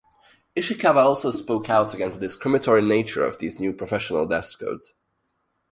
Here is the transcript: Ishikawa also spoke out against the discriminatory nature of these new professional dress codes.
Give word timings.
Ishikawa 0.55 1.03
also 1.05 1.29
spoke 1.29 1.69
out 1.69 1.93
against 1.93 2.19
the 2.19 2.25
discriminatory 2.25 2.81
nature 2.81 3.23
of 3.23 3.37
these 3.37 3.59
new 3.59 3.71
professional 3.71 4.25
dress 4.25 4.55
codes. 4.55 4.93